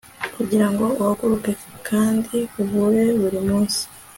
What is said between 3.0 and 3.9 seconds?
buri munsi